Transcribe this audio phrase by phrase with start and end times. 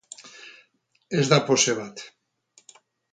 [1.19, 2.03] Ez da pose bat.